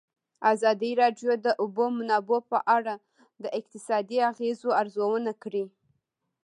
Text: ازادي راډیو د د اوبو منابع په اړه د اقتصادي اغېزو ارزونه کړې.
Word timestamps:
ازادي 0.53 0.91
راډیو 1.01 1.31
د 1.37 1.37
د 1.45 1.47
اوبو 1.61 1.85
منابع 1.97 2.39
په 2.51 2.59
اړه 2.75 2.93
د 3.43 3.45
اقتصادي 3.59 4.17
اغېزو 4.31 4.69
ارزونه 4.81 5.31
کړې. 5.43 5.63